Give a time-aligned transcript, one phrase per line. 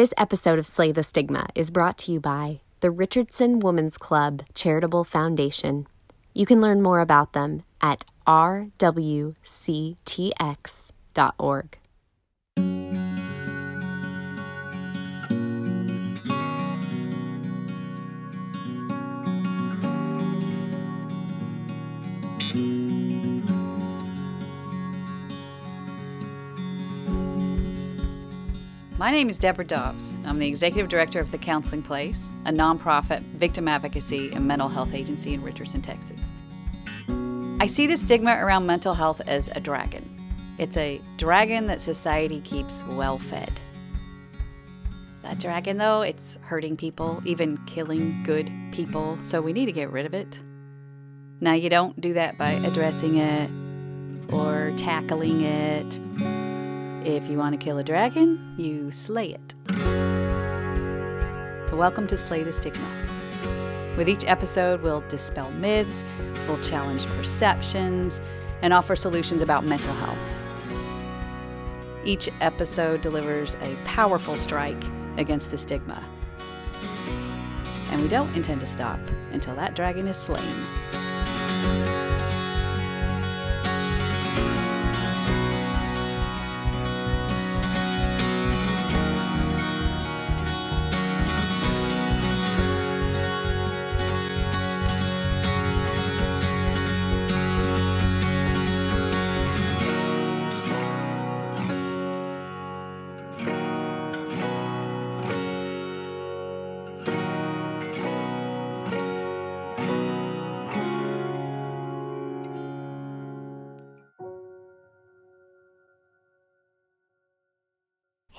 [0.00, 4.44] This episode of Slay the Stigma is brought to you by the Richardson Women's Club
[4.54, 5.86] Charitable Foundation.
[6.32, 9.36] You can learn more about them at rwctx.org.
[29.00, 30.14] My name is Deborah Dobbs.
[30.26, 34.92] I'm the executive director of The Counseling Place, a nonprofit victim advocacy and mental health
[34.92, 36.20] agency in Richardson, Texas.
[37.60, 40.04] I see the stigma around mental health as a dragon.
[40.58, 43.58] It's a dragon that society keeps well fed.
[45.22, 49.90] That dragon, though, it's hurting people, even killing good people, so we need to get
[49.90, 50.38] rid of it.
[51.40, 53.50] Now, you don't do that by addressing it
[54.30, 56.49] or tackling it
[57.04, 59.54] if you want to kill a dragon, you slay it.
[61.68, 62.86] So, welcome to Slay the Stigma.
[63.96, 66.04] With each episode, we'll dispel myths,
[66.46, 68.20] we'll challenge perceptions,
[68.62, 70.18] and offer solutions about mental health.
[72.04, 74.82] Each episode delivers a powerful strike
[75.16, 76.02] against the stigma.
[77.90, 79.00] And we don't intend to stop
[79.32, 81.89] until that dragon is slain.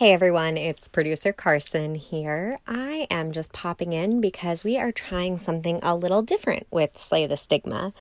[0.01, 2.57] Hey everyone, it's producer Carson here.
[2.65, 7.27] I am just popping in because we are trying something a little different with Slay
[7.27, 7.93] the Stigma.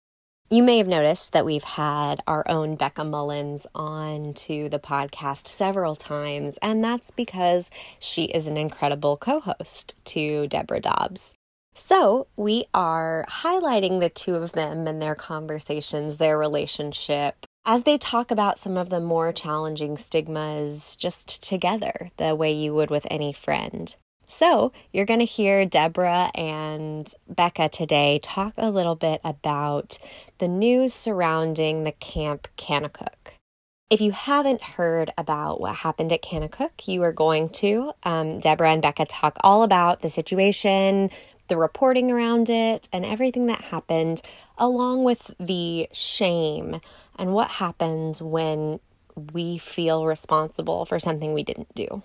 [0.49, 5.47] You may have noticed that we've had our own Becca Mullins on to the podcast
[5.47, 11.35] several times, and that's because she is an incredible co host to Deborah Dobbs.
[11.75, 17.99] So, we are highlighting the two of them and their conversations, their relationship, as they
[17.99, 23.07] talk about some of the more challenging stigmas just together, the way you would with
[23.11, 23.95] any friend.
[24.27, 29.99] So, you're going to hear Deborah and Becca today talk a little bit about
[30.39, 33.35] the news surrounding the Camp Kanakuk.
[33.91, 37.93] If you haven't heard about what happened at Kanakuk, you are going to.
[38.05, 41.11] Um, Deborah and Becca talk all about the situation,
[41.49, 44.23] the reporting around it, and everything that happened,
[44.57, 46.81] along with the shame
[47.21, 48.81] and what happens when
[49.33, 52.03] we feel responsible for something we didn't do.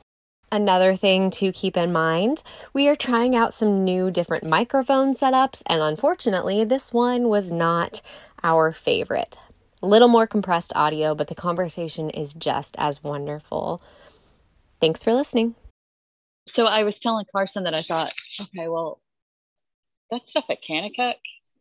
[0.52, 2.44] Another thing to keep in mind
[2.74, 8.02] we are trying out some new different microphone setups, and unfortunately, this one was not
[8.44, 9.38] our favorite.
[9.82, 13.82] A little more compressed audio, but the conversation is just as wonderful.
[14.80, 15.56] Thanks for listening.
[16.48, 19.00] So I was telling Carson that I thought, okay, well,
[20.12, 21.16] that stuff at Kanakuk.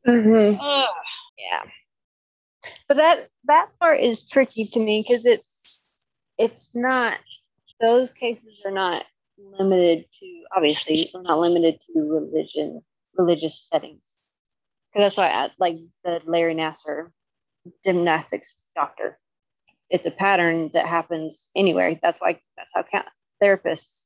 [0.07, 0.57] Mm-hmm.
[0.61, 1.71] Yeah
[2.89, 5.89] but that that part is tricky to me because it's
[6.39, 7.19] it's not
[7.81, 9.05] those cases are not
[9.59, 12.83] limited to obviously they're not limited to religion
[13.17, 14.19] religious settings.
[14.93, 17.11] Because that's why I, like the Larry Nassar
[17.85, 19.19] gymnastics doctor.
[19.91, 22.85] It's a pattern that happens anywhere that's why that's how
[23.43, 24.03] therapists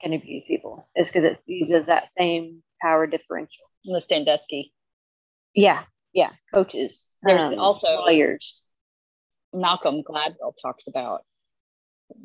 [0.00, 3.64] can abuse people is because it uses that same power differential.
[3.84, 4.72] The Sandusky
[5.54, 5.84] yeah
[6.16, 8.64] yeah coaches there's um, also lawyers.
[9.52, 11.22] Malcolm Gladwell talks about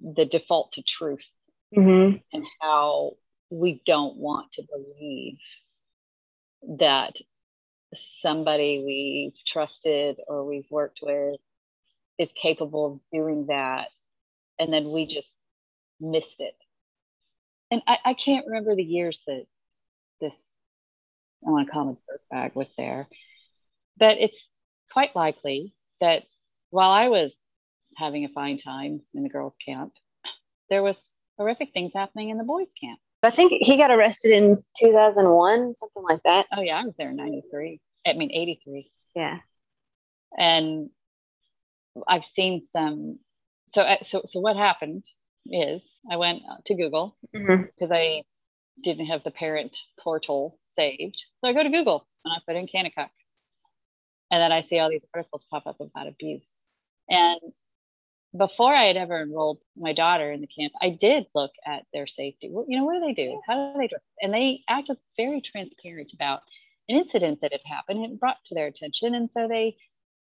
[0.04, 1.28] the default to truth
[1.76, 2.18] mm-hmm.
[2.34, 3.14] and how
[3.50, 5.38] we don't want to believe
[6.78, 7.16] that
[7.96, 11.40] somebody we've trusted or we've worked with
[12.18, 13.88] is capable of doing that
[14.60, 15.38] and then we just
[16.00, 16.54] missed it
[17.72, 19.46] and i, I can't remember the years that
[20.22, 20.36] this
[21.46, 23.08] i want to call him a dirt bag was there
[23.98, 24.50] but it's
[24.92, 26.24] quite likely that
[26.70, 27.38] while I was
[27.98, 29.94] having a fine time in the girls' camp,
[30.70, 31.08] there was
[31.38, 33.00] horrific things happening in the boys' camp.
[33.24, 36.48] I think he got arrested in 2001, something like that.
[36.56, 37.80] Oh yeah, I was there in 93.
[38.06, 38.92] I mean 83.
[39.16, 39.38] Yeah.
[40.38, 40.90] And
[42.08, 43.20] I've seen some
[43.74, 45.04] so uh, so so what happened
[45.46, 47.94] is I went to Google because mm-hmm.
[47.94, 48.24] I
[48.84, 51.24] didn't have the parent portal saved.
[51.38, 53.10] So I go to Google and I put in Kanakuk
[54.32, 56.50] and then I see all these articles pop up about abuse.
[57.10, 57.40] And
[58.36, 62.08] before I had ever enrolled my daughter in the camp, I did look at their
[62.08, 62.50] safety.
[62.50, 63.42] Well, you know, what do they do?
[63.46, 63.98] How do they do?
[64.22, 66.42] And they acted very transparent about
[66.88, 69.16] an incident that had happened and brought to their attention.
[69.16, 69.76] And so they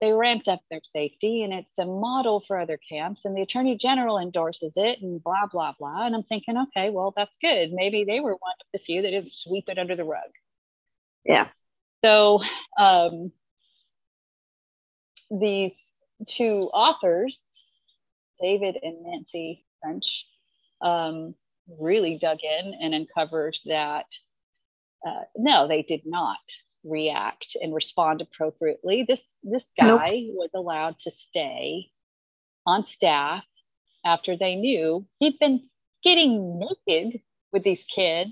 [0.02, 3.78] they ramped up their safety and it's a model for other camps and the attorney
[3.78, 8.04] general endorses it and blah blah blah and i'm thinking okay well that's good maybe
[8.04, 10.30] they were one of the few that didn't sweep it under the rug
[11.24, 11.48] yeah
[12.04, 12.42] so
[12.78, 13.32] um,
[15.32, 15.74] these
[16.28, 17.40] two authors
[18.42, 20.26] david and nancy french
[20.82, 21.34] um,
[21.80, 24.06] really dug in and uncovered that
[25.06, 26.38] uh, no they did not
[26.86, 29.04] react and respond appropriately.
[29.08, 30.36] This this guy nope.
[30.36, 31.90] was allowed to stay
[32.66, 33.44] on staff
[34.06, 35.68] after they knew he'd been
[36.04, 38.32] getting naked with these kids.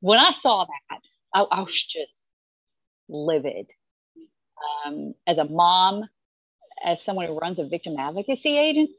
[0.00, 1.00] When I saw that,
[1.34, 2.18] I, I was just
[3.08, 3.66] livid.
[4.86, 6.04] Um, as a mom,
[6.84, 8.94] as someone who runs a victim advocacy agency,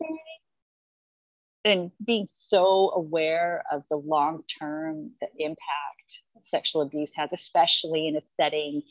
[1.65, 5.59] and being so aware of the long term the impact
[6.43, 8.81] sexual abuse has, especially in a setting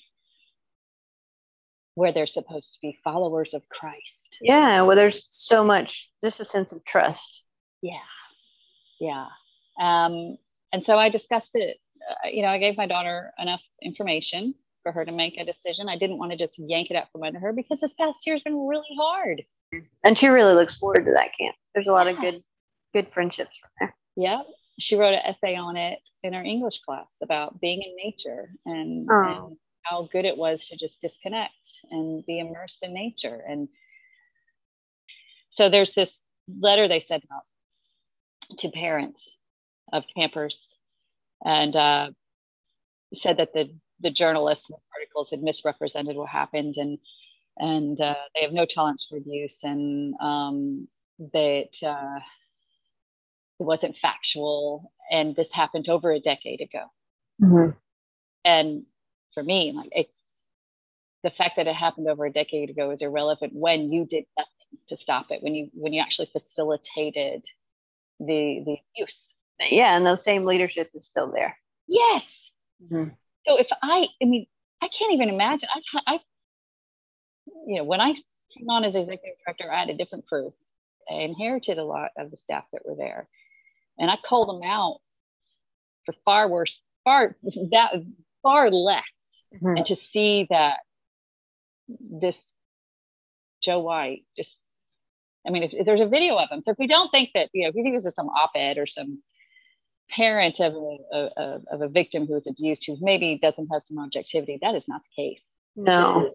[1.95, 4.39] where they're supposed to be followers of Christ.
[4.41, 7.45] Yeah, well, there's so much, just a sense of trust.
[7.83, 7.99] Yeah,
[8.99, 9.27] yeah.
[9.79, 10.39] Um,
[10.73, 11.77] and so I discussed it.
[12.09, 15.89] Uh, you know, I gave my daughter enough information for her to make a decision.
[15.89, 18.37] I didn't want to just yank it out from under her because this past year
[18.37, 19.43] has been really hard.
[20.05, 21.57] And she really looks forward to that camp.
[21.75, 22.13] There's a lot yeah.
[22.13, 22.43] of good,
[22.93, 23.97] good friendships from there.
[24.17, 24.43] Yeah,
[24.79, 29.09] she wrote an essay on it in her English class about being in nature and,
[29.11, 29.47] oh.
[29.47, 31.51] and, how good it was to just disconnect
[31.91, 33.43] and be immersed in nature.
[33.49, 33.69] And
[35.51, 37.43] so there's this letter they sent out
[38.59, 39.37] to parents
[39.93, 40.77] of campers
[41.45, 42.11] and uh,
[43.13, 46.99] said that the the journalists and the articles had misrepresented what happened and
[47.59, 50.89] and uh, they have no tolerance for abuse and um,
[51.35, 52.21] that uh,
[53.61, 54.91] it wasn't factual.
[55.11, 56.87] And this happened over a decade ago.
[57.41, 57.71] Mm-hmm.
[58.45, 58.85] and
[59.35, 60.21] for me like it's
[61.25, 64.79] the fact that it happened over a decade ago is irrelevant when you did nothing
[64.89, 67.43] to stop it when you when you actually facilitated
[68.21, 69.33] the the abuse.
[69.61, 71.57] Yeah and the same leadership is still there.
[71.89, 72.25] Yes.
[72.85, 73.15] Mm-hmm.
[73.47, 74.47] So if i i mean
[74.83, 76.21] i can't even imagine i i
[77.67, 80.53] you know when i came on as executive director i had a different crew
[81.11, 83.29] i inherited a lot of the staff that were there
[83.99, 84.99] and I called them out
[86.05, 87.37] for far worse, far
[87.71, 87.93] that
[88.43, 89.05] far less.
[89.55, 89.77] Mm-hmm.
[89.77, 90.79] And to see that
[92.01, 92.53] this
[93.63, 94.59] Joe White just
[95.47, 96.63] I mean, if, if, there's a video of him.
[96.63, 98.79] So if we don't think that, you know, if you think this is some op-ed
[98.79, 99.21] or some
[100.11, 103.99] parent of a, a, of a victim who was abused who maybe doesn't have some
[103.99, 105.45] objectivity, that is not the case.
[105.77, 106.33] No.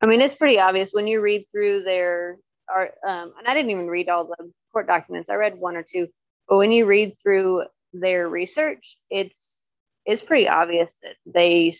[0.00, 2.38] I mean, it's pretty obvious when you read through their
[2.68, 5.30] art, um, and I didn't even read all the court documents.
[5.30, 6.08] I read one or two.
[6.48, 9.58] But when you read through their research, it's
[10.06, 11.74] it's pretty obvious that they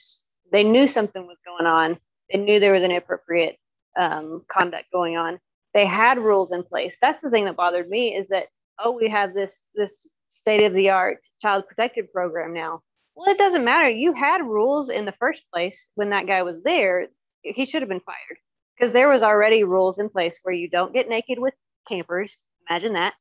[0.53, 1.99] they knew something was going on.
[2.31, 3.57] They knew there was inappropriate
[3.99, 5.39] um, conduct going on.
[5.75, 6.99] They had rules in place.
[7.01, 8.47] That's the thing that bothered me is that
[8.79, 12.83] oh, we have this this state of the art child protective program now.
[13.15, 13.89] Well, it doesn't matter.
[13.89, 17.09] You had rules in the first place when that guy was there.
[17.43, 18.39] He should have been fired
[18.77, 21.55] because there was already rules in place where you don't get naked with
[21.89, 22.37] campers.
[22.69, 23.15] Imagine that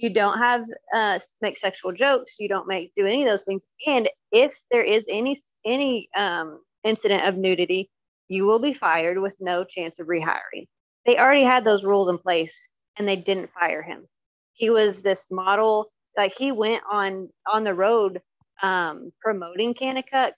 [0.00, 0.64] you don't have
[0.94, 4.82] uh, make sexual jokes you don't make do any of those things and if there
[4.82, 7.90] is any any um, incident of nudity
[8.28, 10.66] you will be fired with no chance of rehiring
[11.06, 14.06] they already had those rules in place and they didn't fire him
[14.54, 18.20] he was this model like he went on on the road
[18.62, 20.32] um, promoting Kanakuk,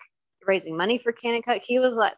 [0.46, 1.60] raising money for Kanakuk.
[1.62, 2.14] He was like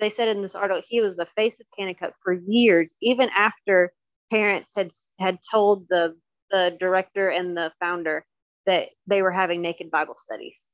[0.00, 3.92] they said in this article, he was the face of Kanakuk for years, even after
[4.30, 6.16] parents had had told the
[6.50, 8.24] the director and the founder
[8.66, 10.72] that they were having naked Bible studies.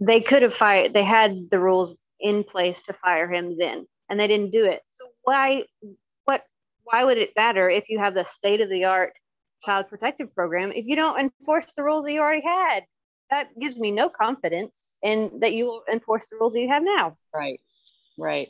[0.00, 4.20] They could have fired, they had the rules in place to fire him then, and
[4.20, 4.82] they didn't do it.
[4.88, 5.62] So why,
[6.24, 6.42] what,
[6.84, 9.14] why would it matter if you have the state of the art
[9.66, 12.84] child protective program if you don't enforce the rules that you already had?
[13.30, 16.84] That gives me no confidence in that you will enforce the rules that you have
[16.84, 17.16] now.
[17.34, 17.60] Right,
[18.16, 18.48] right.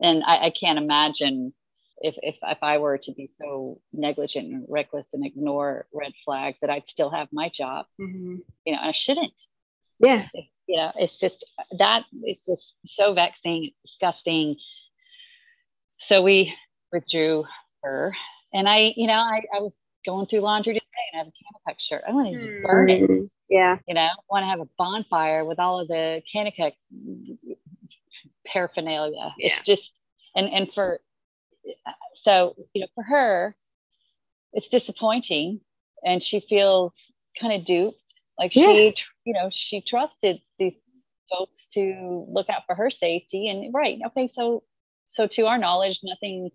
[0.00, 1.52] And I, I can't imagine
[1.98, 6.60] if, if if I were to be so negligent and reckless and ignore red flags
[6.60, 7.86] that I'd still have my job.
[8.00, 8.36] Mm-hmm.
[8.64, 9.42] You know, I shouldn't.
[9.98, 10.28] Yeah.
[10.66, 11.44] You know, it's just
[11.78, 13.64] that it's just so vexing.
[13.64, 14.56] It's disgusting.
[15.98, 16.54] So we
[16.92, 17.44] withdrew
[17.82, 18.14] her.
[18.52, 21.70] And I, you know, I, I was going through laundry today and I have a
[21.70, 22.02] Kanakuk shirt.
[22.08, 22.66] I want to mm-hmm.
[22.66, 23.10] burn it.
[23.48, 23.78] Yeah.
[23.86, 26.72] You know, I want to have a bonfire with all of the Kanakuk
[28.46, 29.34] paraphernalia.
[29.38, 29.48] Yeah.
[29.48, 30.00] It's just
[30.36, 31.00] and and for
[32.14, 33.56] so you know for her
[34.52, 35.60] it's disappointing
[36.04, 36.94] and she feels
[37.40, 38.00] kind of duped
[38.38, 38.94] like she
[39.24, 40.74] you know she trusted these
[41.30, 44.62] folks to look out for her safety and right okay so
[45.06, 46.50] so to our knowledge nothing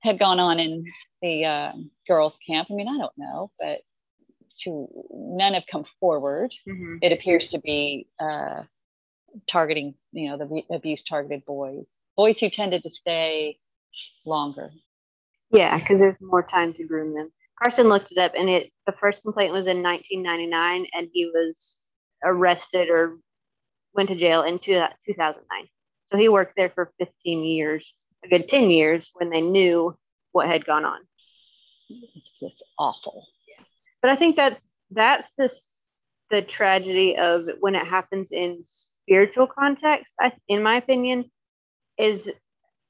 [0.00, 0.84] had gone on in
[1.22, 1.72] the uh,
[2.06, 3.78] girls camp i mean i don't know but
[4.58, 6.98] to none have come forward Mhm.
[7.02, 8.62] it appears to be uh,
[9.48, 13.58] targeting you know the abuse targeted boys boys who tended to stay
[14.26, 14.70] longer
[15.50, 17.30] Yeah, because there's more time to groom them.
[17.62, 21.76] Carson looked it up, and it the first complaint was in 1999, and he was
[22.24, 23.18] arrested or
[23.94, 25.68] went to jail in two, 2009.
[26.06, 29.94] So he worked there for 15 years, a good 10 years, when they knew
[30.32, 31.00] what had gone on.
[32.14, 33.26] It's just awful
[34.00, 35.50] But I think that's that's the
[36.30, 40.14] the tragedy of when it happens in spiritual context.
[40.20, 41.30] I, in my opinion,
[41.98, 42.30] is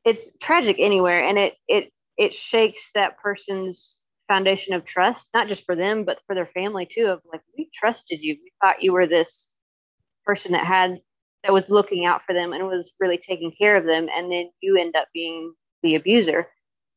[0.05, 5.65] it's tragic anywhere, and it it it shakes that person's foundation of trust, not just
[5.67, 7.07] for them, but for their family too.
[7.07, 9.51] Of like, we trusted you, we thought you were this
[10.25, 11.01] person that had
[11.45, 14.51] that was looking out for them and was really taking care of them, and then
[14.61, 16.49] you end up being the abuser.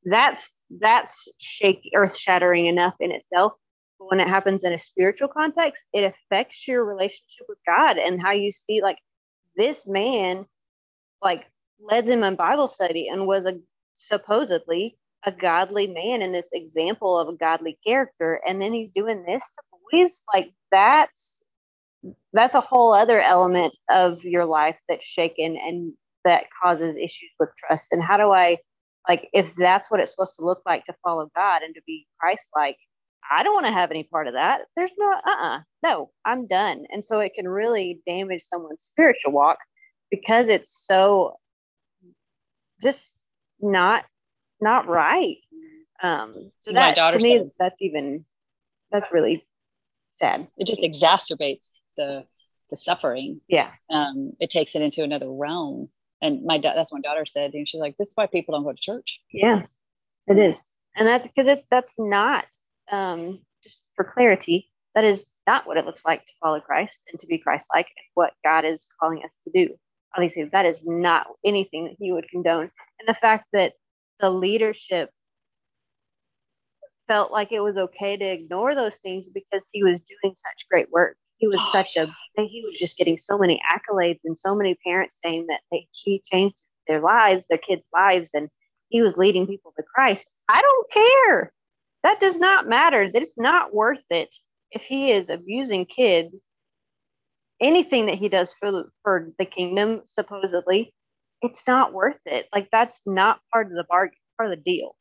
[0.06, 3.54] That's that's shaky, earth shattering enough in itself.
[4.00, 8.22] But when it happens in a spiritual context, it affects your relationship with God and
[8.22, 8.98] how you see like
[9.58, 10.46] this man
[11.22, 11.46] like
[11.80, 13.60] led them in Bible study and was a
[13.94, 18.40] supposedly a godly man and this example of a godly character.
[18.48, 21.44] And then he's doing this to boys like that's
[22.34, 25.94] that's a whole other element of your life that's shaken and
[26.24, 27.88] that causes issues with trust.
[27.92, 28.58] And how do I
[29.08, 32.08] like if that's what it's supposed to look like to follow God and to be
[32.20, 32.78] Christ like
[33.30, 34.62] I don't want to have any part of that.
[34.76, 36.86] There's no, uh uh no, I'm done.
[36.92, 39.58] And so it can really damage someone's spiritual walk
[40.12, 41.40] because it's so
[42.82, 43.18] just
[43.60, 44.04] not,
[44.62, 45.38] not right.
[46.04, 48.26] Um, so My that to me, said- that's even,
[48.92, 49.46] that's really
[50.12, 50.48] sad.
[50.58, 52.26] it just exacerbates the
[52.72, 53.70] the suffering Yeah.
[53.92, 55.90] um it takes it into another realm
[56.22, 58.64] and my da- that's my daughter said and she's like this is why people don't
[58.64, 59.64] go to church Yeah,
[60.28, 60.64] it is.
[60.96, 62.46] And that's because it's, that's not,
[62.92, 67.20] um, just for clarity, that is not what it looks like to follow Christ and
[67.20, 69.76] to be Christ like and what God is calling us to do.
[70.16, 72.72] Obviously, that is not anything that He would condone.
[73.00, 73.74] And the fact that
[74.20, 75.10] the leadership
[77.08, 80.90] felt like it was okay to ignore those things because He was doing such great
[80.92, 81.18] work.
[81.38, 84.76] He was Oh, such a, He was just getting so many accolades and so many
[84.86, 88.50] parents saying that they, He changed their lives, their kids' lives, and
[88.90, 90.30] He was leading people to Christ.
[90.50, 91.54] I don't care
[92.06, 93.12] that does not matter.
[93.12, 94.30] That it's not worth it
[94.70, 96.44] if he is abusing kids.
[97.60, 100.94] Anything that he does for the, for the kingdom, supposedly,
[101.42, 102.48] it's not worth it.
[102.54, 104.96] Like that's not part of the bargain, part of the deal.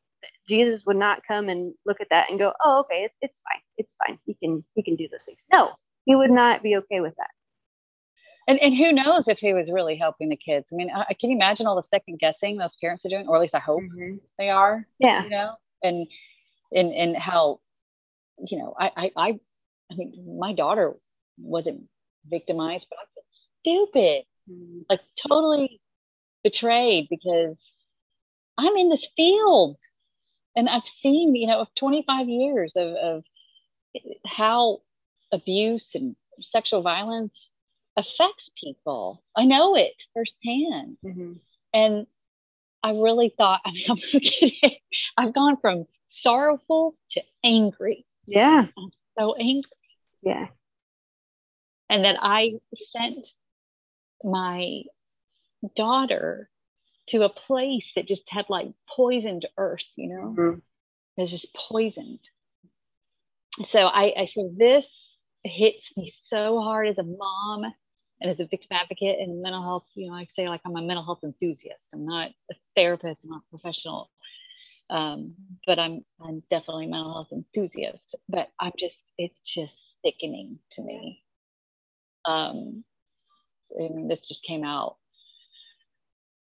[0.49, 3.61] Jesus would not come and look at that and go, "Oh, okay, it, it's fine,
[3.77, 4.17] it's fine.
[4.25, 5.73] He can he can do those things." No,
[6.05, 7.31] he would not be okay with that.
[8.47, 10.69] and and who knows if he was really helping the kids?
[10.71, 13.35] I mean I, can you imagine all the second guessing those parents are doing or
[13.35, 14.15] at least i hope mm-hmm.
[14.37, 15.55] they are Yeah, you know?
[15.83, 16.07] And
[16.73, 17.59] and and how
[18.49, 19.39] you know i i i,
[19.91, 20.93] I mean my daughter
[21.37, 21.83] wasn't
[22.27, 24.81] victimized but i feel stupid mm-hmm.
[24.89, 25.81] like totally
[26.43, 27.73] betrayed because
[28.57, 29.77] i'm in this field
[30.55, 33.23] and i've seen you know of 25 years of, of
[34.25, 34.81] how
[35.35, 37.49] abuse and sexual violence
[37.97, 41.39] affects people i know it firsthand Mhm.
[41.73, 42.07] and
[42.83, 44.77] I really thought, I mean, I'm kidding.
[45.17, 48.05] I've gone from sorrowful to angry.
[48.27, 49.71] yeah, I'm so angry.
[50.21, 50.47] yeah.
[51.89, 53.33] And that I sent
[54.23, 54.83] my
[55.75, 56.47] daughter
[57.07, 60.61] to a place that just had like poisoned earth, you know, Mhm.
[61.17, 62.19] it was just poisoned.
[63.65, 64.85] So I, I, so this
[65.45, 67.63] hits me so hard as a mom
[68.21, 70.81] and as a victim advocate and mental health, you know, I say like I'm a
[70.81, 71.89] mental health enthusiast.
[71.93, 74.09] I'm not a therapist, I'm not a professional.
[74.89, 75.33] Um,
[75.65, 78.15] but I'm I'm definitely a mental health enthusiast.
[78.29, 81.23] But I'm just it's just sickening to me.
[82.25, 82.83] Um
[83.79, 84.97] I mean this just came out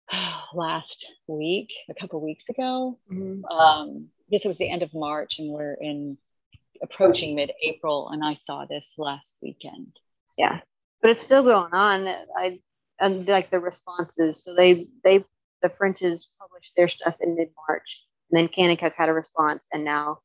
[0.53, 2.97] last week, a couple weeks ago.
[3.11, 3.43] Mhm.
[3.51, 6.17] Um, I guess it was the end of March and we're in
[6.81, 9.98] approaching mid-April and I saw this last weekend.
[10.38, 10.59] yeah
[11.01, 12.07] but it's still going on
[12.38, 12.59] i
[13.00, 15.24] and like the responses so they they
[15.62, 20.19] the frenches published their stuff in mid-march and then Kanakuk had a response and now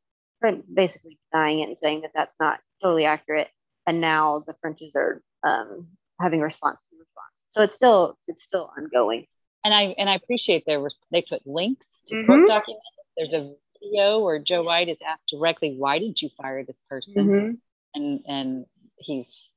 [0.73, 3.49] basically denying it and saying that that's not totally accurate
[3.87, 5.88] and now the frenches are um,
[6.20, 9.26] having response to response so it's still it's still ongoing
[9.64, 12.26] and I and I appreciate was they put links to Mhm.
[12.26, 12.84] court documents.
[13.16, 17.14] There's a video where Joe White is asked directly, "Why did you fire this person?"
[17.16, 17.58] Mhm.
[17.94, 18.66] and and
[18.98, 19.50] he's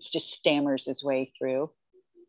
[0.00, 1.70] just stammers his way through.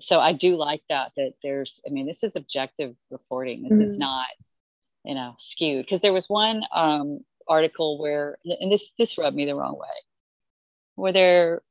[0.01, 1.13] So I do like that.
[1.17, 3.63] That there's, I mean, this is objective reporting.
[3.63, 3.99] This is Mhm.
[3.99, 4.27] not,
[5.05, 5.85] you know, skewed.
[5.85, 9.87] Because there was one um, article where, and this this rubbed me the wrong way,
[10.95, 11.63] where they're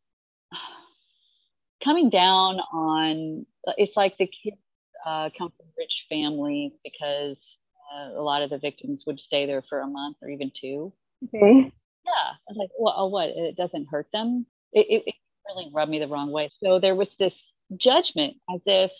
[1.82, 3.46] coming down on.
[3.78, 4.58] It's like the kids
[5.06, 7.58] uh, come from rich families because
[7.92, 10.92] uh, a lot of the victims would stay there for a month or even two.
[11.26, 11.72] Okay.
[12.04, 12.30] Yeah.
[12.30, 13.28] I was like, well, oh, what?
[13.30, 14.46] It doesn't hurt them.
[14.72, 15.14] It, it, it
[15.48, 16.50] really rubbed me the wrong way.
[16.62, 18.90] So there was this judgment as if,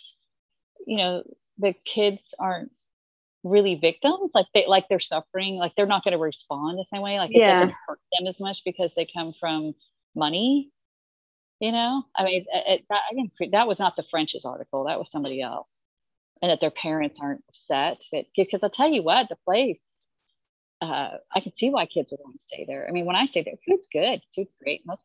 [0.87, 1.23] you know,
[1.57, 2.71] the kids aren't
[3.43, 7.01] really victims, like they like they're suffering, like they're not going to respond the same
[7.01, 7.17] way.
[7.19, 7.53] Like it Yeah.
[7.53, 9.73] doesn't hurt them as much because they come from
[10.15, 10.71] money.
[11.61, 13.51] You know, I mean, it, it- that, I didn't.
[13.53, 14.83] That was not the French's article.
[14.85, 15.69] That was somebody else,
[16.41, 18.01] and that their parents aren't upset.
[18.11, 19.81] But because I'll tell you what, the place
[20.81, 22.87] uh, I can see why kids would want to stay there.
[22.87, 24.85] I mean, when I stay there, food's good, food's great.
[24.85, 25.03] Most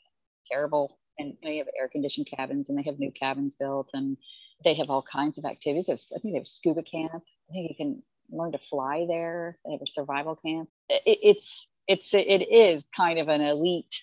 [0.51, 4.17] terrible, and they have air conditioned cabins, and they have new cabins built, and
[4.65, 5.89] they have all kinds of activities.
[5.89, 7.23] I think they have scuba camp.
[7.51, 9.59] I think you can learn to fly there.
[9.65, 10.69] They have a survival camp.
[10.89, 14.03] It, it's it's it is kind of an elite.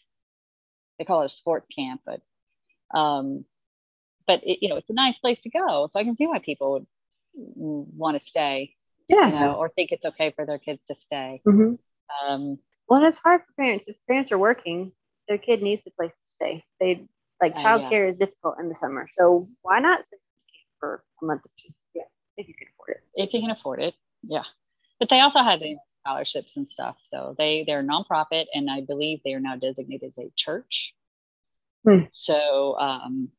[0.97, 2.21] They call it a sports camp, but
[2.97, 3.45] um,
[4.25, 5.87] but it, you know, it's a nice place to go.
[5.91, 6.87] So I can see why people would
[7.37, 8.75] want to stay,
[9.07, 9.27] Yeah.
[9.29, 11.41] you know, or think it's okay for their kids to stay.
[11.45, 11.75] hmm
[12.25, 13.87] Um, Well, it's hard for parents.
[13.87, 14.91] If parents are working,
[15.27, 16.63] their kid needs a place to stay.
[16.79, 17.07] They
[17.41, 20.69] like Uh, childcare is difficult in the summer, so why not send them to camp
[20.79, 21.73] for a month or two?
[21.93, 22.03] Yeah,
[22.37, 23.03] if you can afford it.
[23.23, 24.43] if you can afford it yeah
[24.99, 28.81] but they also had the scholarships and stuff so they they're a nonprofit and i
[28.81, 30.93] believe they are now designated as a church
[31.85, 32.05] Hmm.
[32.11, 33.29] so um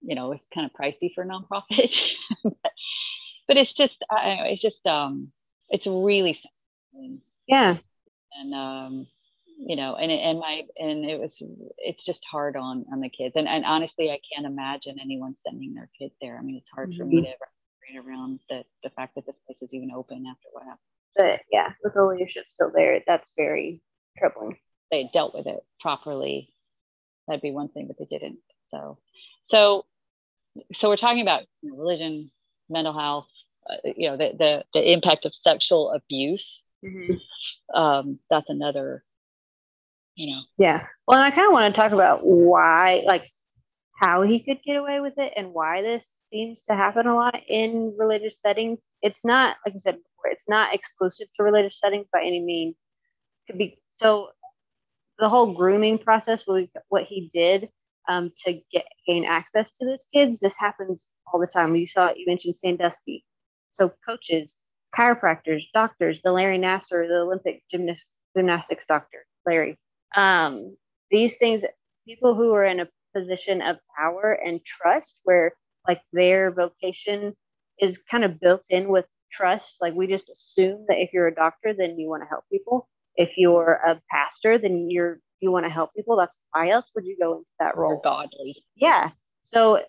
[0.00, 2.12] you know it's kind of pricey for a nonprofit
[2.44, 2.72] but,
[3.52, 5.30] but it's just I, don't know, it's just um
[5.68, 7.20] it's really something.
[7.46, 7.76] Yeah.
[8.40, 9.06] and um
[9.58, 11.36] you know and and my and it was
[11.76, 15.74] it's just hard on on the kids and and honestly i can't imagine anyone sending
[15.74, 19.14] their kid there i mean it's hard for me to wrap around the the fact
[19.16, 20.78] that this place is even open after what happened
[21.14, 23.82] But yeah, with the leadership still there, that's very
[24.16, 24.56] troubling.
[24.90, 26.48] they dealt with it properly
[27.28, 28.38] that'd be one thing but they didn't
[28.70, 28.96] so
[29.44, 29.84] so
[30.72, 32.30] so we're talking about you know, religion
[32.70, 33.28] mental health
[33.84, 36.62] you know the, the the impact of sexual abuse
[37.74, 39.04] um that's another
[40.14, 40.86] you know Yeah.
[41.06, 43.30] Well, and I kind of want to talk about why, like,
[44.00, 47.40] how he could get away with it and why this seems to happen a lot
[47.48, 48.78] in religious settings.
[49.00, 52.74] It's not, like I said before, it's not exclusive to religious settings by any means.
[53.46, 54.30] Could be so.
[55.18, 57.68] The whole grooming process, what what he did
[58.08, 61.76] um, to get gain access to these kids, this happens all the time.
[61.76, 63.24] You saw, you mentioned Sandusky.
[63.72, 64.56] So coaches,
[64.96, 69.78] chiropractors, doctors, the Larry Nassar, the Olympic gymnast, gymnastics doctor, Larry.
[70.16, 70.76] Um,
[71.10, 71.64] these things,
[72.06, 75.52] people who are in a position of power and trust, where
[75.88, 77.34] like their vocation
[77.80, 79.76] is kind of built in with trust.
[79.80, 82.88] Like we just assume that if you're a doctor, then you want to help people.
[83.16, 86.16] If you're a pastor, then you're you want to help people.
[86.16, 88.00] That's why else would you go into that role?
[88.04, 89.10] godly yeah
[89.42, 89.80] so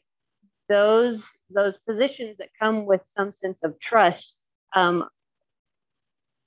[0.69, 4.39] those those positions that come with some sense of trust
[4.75, 5.05] um,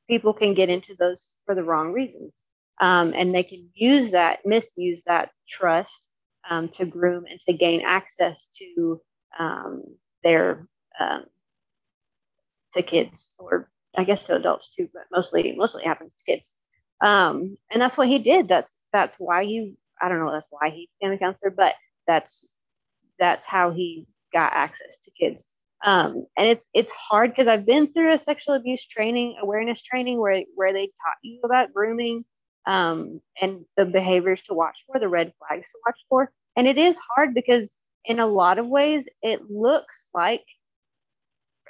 [0.09, 2.37] people can get into those for the wrong reasons.
[2.81, 6.09] Um, and they can use that misuse that trust
[6.49, 9.01] um, to groom and to gain access to
[9.39, 9.83] um,
[10.23, 10.67] their
[11.01, 11.25] um,
[12.75, 16.51] to kids or i guess to adults too but mostly mostly happens to kids.
[17.01, 18.49] Um, and that's what he did.
[18.49, 21.75] That's that's why he i don't know that's why he became a counselor but
[22.07, 22.47] that's
[23.19, 25.47] that's how he got access to kids.
[25.85, 30.19] Um, and it's it's hard because i've been through a sexual abuse training awareness training
[30.19, 32.25] where where they taught you about grooming
[32.67, 36.33] um, and the behaviors to watch for the red flags to watch for.
[36.57, 40.43] And it is hard because in a lot of ways it looks like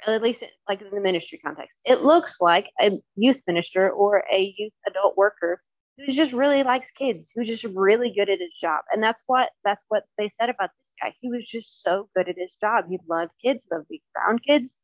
[0.05, 4.53] at least like in the ministry context it looks like a youth minister or a
[4.55, 5.59] youth adult worker
[5.97, 8.81] who just really likes kids, who's just really good at his job.
[8.91, 11.15] And that's what that's what they said about this guy.
[11.21, 12.85] He was just so good at his job.
[12.89, 14.75] He loved kids, loved being around kids.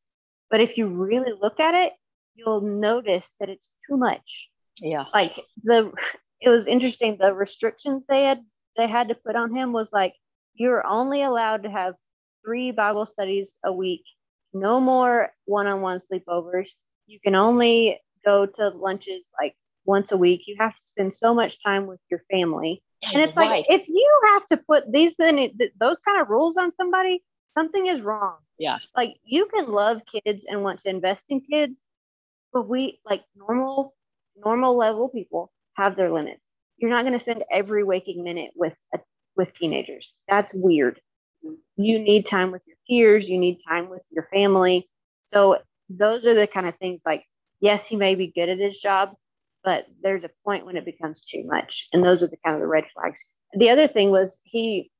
[0.49, 1.93] But if you really look at it,
[2.35, 4.49] you'll notice that it's too much.
[4.79, 5.91] yeah Like the
[6.41, 8.41] it was interesting, the restrictions they had
[8.75, 10.13] they had to put on him was like
[10.55, 11.95] you're only allowed to have
[12.45, 14.03] three Bible studies a week,
[14.53, 16.69] no more one-on-one sleepovers.
[17.07, 20.43] You can only go to lunches like once a week.
[20.47, 22.83] You have to spend so much time with your family.
[23.13, 23.65] And it's like Right.
[23.67, 28.37] if you have to put these those kind of rules on somebody, something is wrong.
[28.57, 28.79] Yeah.
[28.95, 31.75] Like you can love kids and want to invest in kids,
[32.53, 33.93] but we like normal,
[34.35, 36.41] normal level people have their limits.
[36.77, 38.99] You're not going to spend every waking minute with a,
[39.35, 40.13] with teenagers.
[40.27, 40.99] That's weird.
[41.75, 43.27] You need time with your peers.
[43.27, 44.89] You need time with your family.
[45.25, 45.57] So
[45.89, 47.25] those are the kind of things like,
[47.59, 49.11] yes, he may be good at his job,
[49.63, 51.87] but there's a point when it becomes too much.
[51.93, 53.23] And those are the kind of the red flags.
[53.53, 54.91] The other thing was he,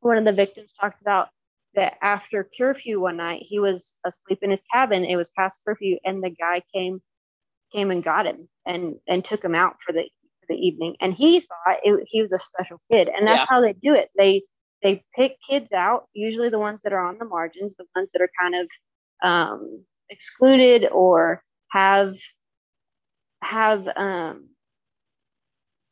[0.00, 1.28] one of the victims talked about
[1.74, 5.04] that after curfew one night, he was asleep in his cabin.
[5.04, 7.00] It was past curfew, and the guy came
[7.72, 10.02] came and got him and and took him out for the
[10.40, 10.96] for the evening.
[11.00, 13.46] And he thought it, he was a special kid, and that's yeah.
[13.48, 14.08] how they do it.
[14.16, 14.42] They
[14.82, 18.22] they pick kids out, usually the ones that are on the margins, the ones that
[18.22, 18.68] are kind of
[19.28, 22.14] um, excluded or have
[23.42, 24.48] have um,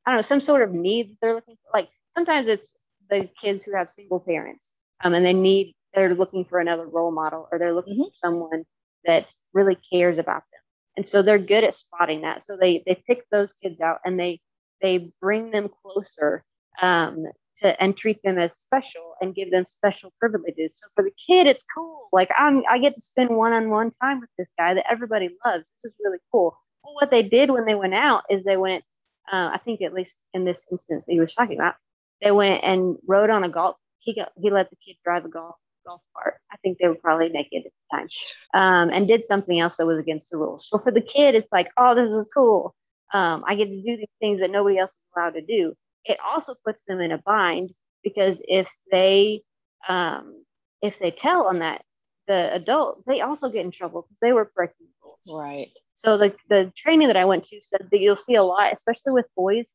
[0.05, 1.79] I don't know some sort of need that they're looking for.
[1.79, 2.77] Like sometimes it's
[3.11, 4.71] the kids who have single parents
[5.03, 8.03] um, and they need they're looking for another role model or they're looking mm-hmm.
[8.05, 8.65] for someone
[9.05, 10.61] that really cares about them.
[10.97, 12.45] And so they're good at spotting that.
[12.45, 14.41] So they they pick those kids out and they
[14.83, 16.45] they bring them closer
[16.81, 17.25] um,
[17.59, 20.79] to and treat them as special and give them special privileges.
[20.81, 22.09] So for the kid it's cool.
[22.13, 25.73] Like i'm i get to spend one-on-one time with this guy that everybody loves.
[25.83, 26.57] This is really cool
[26.87, 28.85] well, what they did when they went out is they went
[29.31, 31.75] uh, i think at least in this instance that he was talking about
[32.23, 35.29] they went and rode on a golf he got he let the kid drive a
[35.29, 36.35] golf golf cart.
[36.53, 38.09] I think they were probably naked at the time,
[38.55, 40.69] um, and did something else that was against the rules.
[40.69, 42.75] So for the kid, it's like, oh, this is cool.
[43.15, 45.75] Um, I get to do these things that nobody else is allowed to do.
[46.05, 47.71] It also puts them in a bind
[48.03, 49.43] because if they
[49.89, 50.45] um,
[50.83, 51.83] if they tell on that
[52.27, 55.41] the adult, they also get in trouble because they were breaking rules.
[55.41, 55.71] Right.
[55.97, 59.13] So the the training that I went to said that you'll see a lot, especially
[59.13, 59.73] with boys,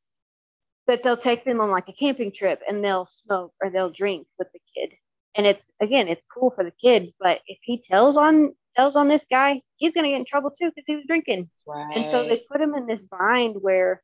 [0.88, 4.28] that they'll take them on like a camping trip and they'll smoke or they'll drink
[4.40, 4.96] with the kid.
[5.36, 9.08] And it's again, it's cool for the kid, but if he tells on tells on
[9.08, 11.50] this guy, he's gonna get in trouble too because he was drinking.
[11.66, 11.98] Right.
[11.98, 14.02] And so they put him in this bind where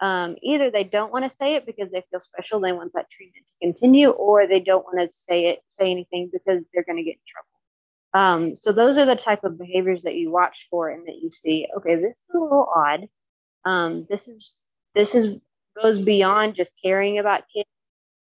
[0.00, 3.10] um, either they don't want to say it because they feel special, they want that
[3.10, 6.96] treatment to continue, or they don't want to say it, say anything because they're going
[6.96, 7.49] to get in trouble.
[8.12, 11.30] Um, so those are the type of behaviors that you watch for and that you
[11.30, 11.66] see.
[11.76, 13.08] Okay, this is a little odd.
[13.64, 14.54] Um, this is
[14.94, 15.38] this is
[15.80, 17.68] goes beyond just caring about kids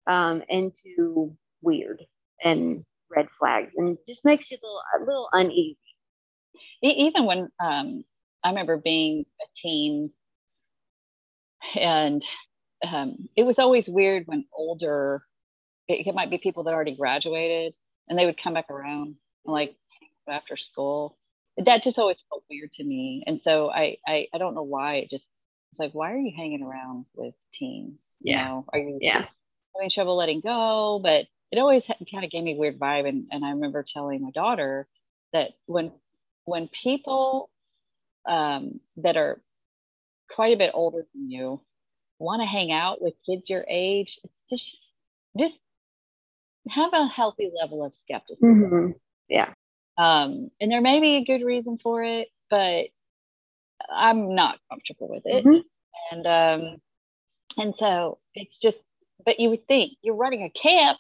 [0.07, 2.03] um, into weird
[2.43, 5.79] and red flags and just makes you a little, a little uneasy.
[6.83, 8.05] Even when um,
[8.45, 10.11] I remember being a teen,
[11.79, 12.25] and
[12.87, 15.23] um, it was always weird when older,
[15.89, 17.75] it, it, might be people that already graduated
[18.09, 19.77] and they would come back around like
[20.29, 21.17] after school.
[21.57, 23.25] That just always felt weird to me.
[23.27, 25.27] And so I, I, I don't know why it just
[25.71, 28.05] it's like, why are you hanging around with teens?
[28.21, 28.43] Yeah.
[28.43, 29.27] You know, are you yeah.
[29.77, 31.01] having trouble letting go?
[31.03, 33.09] But it always kind of gave me a weird vibe.
[33.09, 34.89] And, and I remember telling my daughter
[35.33, 35.93] that when
[36.45, 37.51] when people
[38.29, 39.41] um, that are
[40.31, 41.61] quite a bit older than you
[42.19, 44.93] want to hang out with kids your age, it's just
[45.39, 45.59] just
[46.69, 48.61] have a healthy level of skepticism.
[48.61, 48.91] Mm-hmm.
[49.31, 49.55] Yeah.
[49.97, 52.87] Um, and there may be a good reason for it, but
[53.91, 55.45] I'm not comfortable with it.
[55.45, 55.61] Mm-hmm.
[56.13, 56.77] And um,
[57.57, 58.79] and so it's just,
[59.25, 60.99] but you would think you're running a camp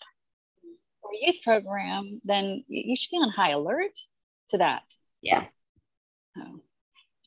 [1.02, 3.92] or a youth program, then you should be on high alert
[4.50, 4.82] to that.
[5.22, 5.46] Yeah.
[6.36, 6.42] So,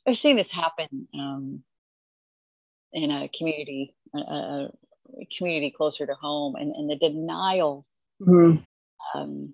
[0.08, 1.64] I've seen this happen um,
[2.92, 4.70] in a community, a, a,
[5.38, 7.86] community closer to home, and, and the denial
[8.22, 8.58] mm-hmm.
[9.18, 9.54] um,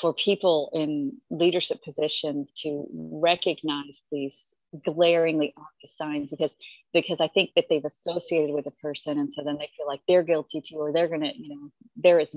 [0.00, 4.54] for people in leadership positions to recognize these
[4.84, 6.54] glaringly obvious signs because
[6.92, 10.00] because I think that they've associated with a person and so then they feel like
[10.08, 12.34] they're guilty too or they're gonna you know they're as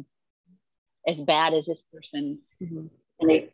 [1.08, 2.40] as bad as this person.
[2.62, 2.88] Mm-hmm.
[3.20, 3.50] and they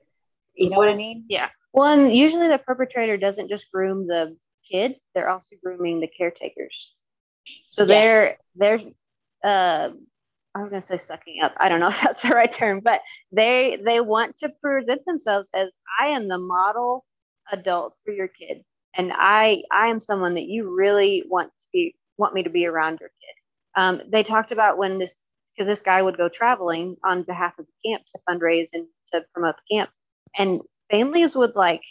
[0.55, 1.25] you know what I mean?
[1.29, 1.49] Yeah.
[1.71, 4.35] Well and usually the perpetrator doesn't just groom the
[4.69, 6.93] kid they're also grooming the caretakers.
[7.69, 8.81] So they're they're
[9.43, 9.89] uh
[10.55, 11.53] I was going to say sucking up.
[11.57, 15.49] I don't know if that's the right term, but they they want to present themselves
[15.53, 17.05] as I am the model
[17.51, 18.63] adult for your kid
[18.95, 22.65] and I I am someone that you really want to be want me to be
[22.65, 23.81] around your kid.
[23.81, 25.15] Um, they talked about when this
[25.55, 29.23] because this guy would go traveling on behalf of the camp to fundraise and to
[29.33, 29.89] promote the camp,
[30.37, 30.61] and
[30.91, 31.81] families would like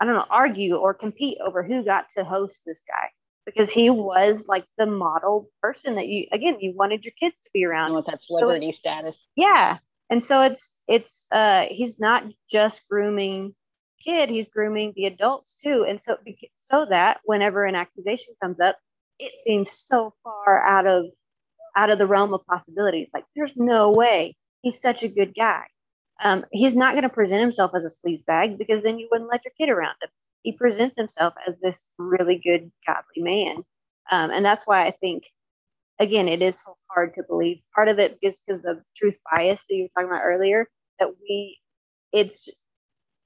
[0.00, 3.10] I don't know argue or compete over who got to host this guy
[3.44, 7.50] because he was like the model person that you again you wanted your kids to
[7.52, 9.18] be around with that celebrity so status.
[9.36, 9.78] Yeah,
[10.10, 13.54] and so it's it's uh he's not just grooming
[14.02, 15.84] kid, he's grooming the adults too.
[15.88, 16.16] And so,
[16.56, 18.76] so that whenever an accusation comes up,
[19.18, 21.06] it seems so far out of
[21.76, 23.08] out of the realm of possibilities.
[23.14, 25.62] Like, there's no way he's such a good guy.
[26.22, 29.30] Um, he's not going to present himself as a sleaze bag because then you wouldn't
[29.30, 30.10] let your kid around him.
[30.42, 33.56] He presents himself as this really good, godly man.
[34.10, 35.24] Um, and that's why I think,
[36.00, 37.58] again, it is so hard to believe.
[37.74, 40.68] Part of it is because of the truth bias that you were talking about earlier,
[40.98, 41.58] that we,
[42.12, 42.48] it's,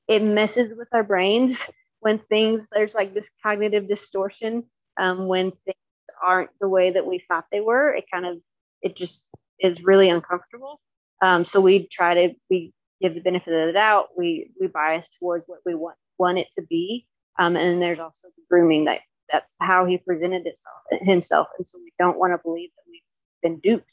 [0.08, 1.62] it messes with our brains
[2.00, 4.64] when things, there's like this cognitive distortion
[5.00, 5.76] um, when things
[6.24, 7.92] aren't the way that we thought they were.
[7.92, 8.38] It kind of,
[8.82, 9.26] it just
[9.58, 10.80] is really uncomfortable.
[11.22, 14.08] Um, so we try to, we give the benefit of the doubt.
[14.16, 17.06] We, we bias towards what we want, want it to be.
[17.38, 19.00] Um, and there's also the grooming that
[19.30, 21.48] that's how he presented itself himself.
[21.58, 23.02] And so we don't want to believe that we've
[23.42, 23.90] been duped.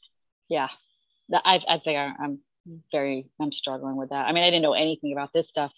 [0.50, 0.70] Yeah.
[1.34, 2.40] I i think i'm
[2.92, 4.28] very i'm struggling with that.
[4.28, 5.72] I mean i didn't know anything about this stuff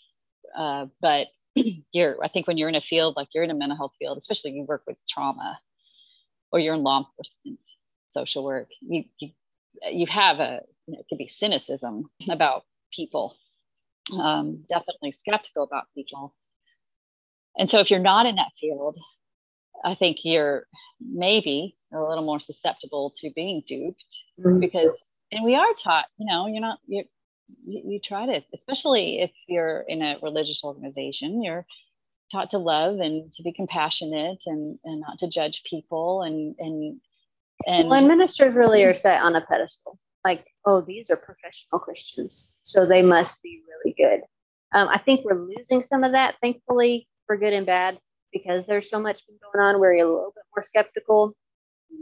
[0.57, 1.27] uh, but
[1.91, 4.17] you're i think when you're in a field like you're in a mental health field
[4.17, 5.59] especially you work with trauma
[6.51, 7.59] or you're in law enforcement
[8.09, 9.29] social work you you,
[9.91, 13.35] you have a you know, it could be cynicism about people
[14.13, 16.33] um, definitely skeptical about people
[17.57, 18.97] and so if you're not in that field
[19.83, 20.65] I think you're
[20.99, 24.05] maybe a little more susceptible to being duped
[24.39, 24.59] mm-hmm.
[24.59, 27.03] because, and we are taught, you know, you're not, you
[27.63, 31.63] you try to, especially if you're in a religious organization, you're
[32.31, 36.99] taught to love and to be compassionate and, and not to judge people and, and,
[37.67, 41.79] and, well, and ministers really are set on a pedestal like, oh, these are professional
[41.79, 44.21] Christians, so they must be really good.
[44.73, 47.97] Um, I think we're losing some of that, thankfully, for good and bad
[48.33, 51.33] because there's so much going on you're a little bit more skeptical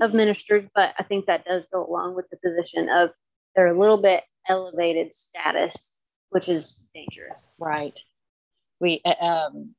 [0.02, 3.12] of ministers, but I think that does go along with the position of
[3.56, 5.96] they're a little bit elevated status,
[6.30, 7.56] which is dangerous.
[7.60, 7.98] Right.
[8.80, 9.76] We, uh, um,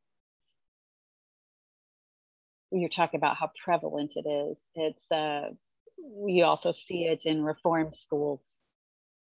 [2.70, 4.58] you're talking about how prevalent it is.
[4.74, 5.50] It's, uh,
[5.98, 8.42] we also see it in reform schools,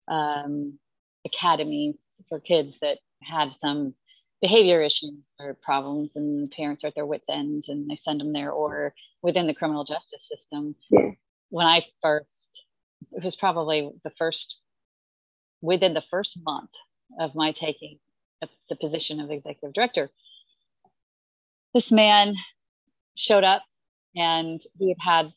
[0.08, 0.78] um,
[1.26, 1.96] academies
[2.30, 3.94] for kids that have some
[4.42, 8.34] behavior issues or problems and parents are at their wits end and they send them
[8.34, 11.10] there or within the criminal justice system yeah.
[11.50, 12.50] when i first
[13.14, 14.60] it was probably the first
[15.62, 16.70] within the first month
[17.20, 17.98] of my taking
[18.70, 20.10] the position of executive director
[21.74, 22.36] this man
[23.16, 23.64] showed up
[24.16, 25.34] and he had had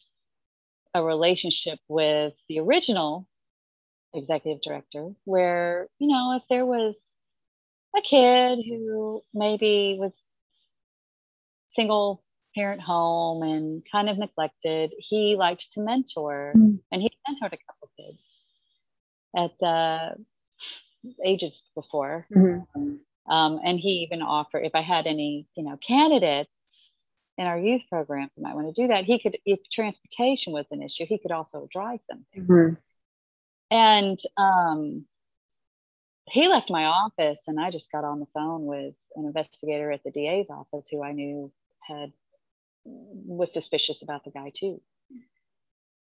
[0.94, 3.26] a relationship with the original
[4.14, 6.96] executive director where you know if there was
[7.96, 10.14] a kid who maybe was
[11.68, 12.22] single
[12.54, 16.78] parent home and kind of neglected, he liked to mentor, mm.
[16.90, 18.18] and he mentored a couple kids
[19.36, 20.10] at uh,
[21.24, 22.26] ages before.
[22.34, 23.32] Mm-hmm.
[23.32, 26.50] Um, and he even offered if I had any, you know, candidates
[27.36, 30.66] in our youth programs that might want to do that, he could, if transportation was
[30.70, 32.26] an issue, he could also drive them.
[32.36, 32.74] Mm-hmm.
[33.70, 35.04] And um,
[36.30, 40.02] he left my office and I just got on the phone with an investigator at
[40.04, 42.12] the DA's office who I knew had
[42.84, 44.80] was suspicious about the guy too.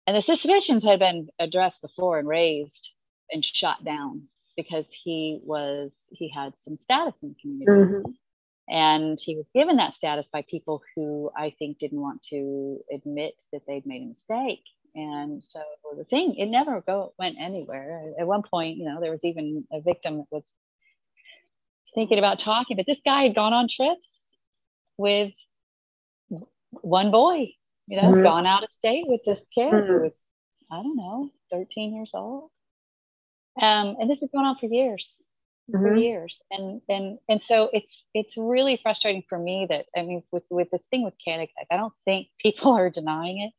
[0.06, 2.90] And the suspicions had been addressed before and raised
[3.30, 4.22] and shot down
[4.56, 7.70] because he was he had some status in the community.
[7.70, 8.10] Mm-hmm.
[8.68, 13.34] And he was given that status by people who I think didn't want to admit
[13.52, 15.60] that they'd made a mistake and so
[15.96, 19.64] the thing it never go went anywhere at one point you know there was even
[19.72, 20.50] a victim that was
[21.94, 24.10] thinking about talking but this guy had gone on trips
[24.96, 25.32] with
[26.70, 27.52] one boy
[27.86, 28.22] you know mm-hmm.
[28.22, 29.92] gone out of state with this kid mm-hmm.
[29.92, 30.12] who was
[30.70, 32.50] i don't know 13 years old
[33.60, 35.10] um, and this has gone on for years
[35.70, 35.84] mm-hmm.
[35.84, 40.22] for years and and and so it's it's really frustrating for me that i mean
[40.32, 43.52] with with this thing with Kanakuk, i don't think people are denying it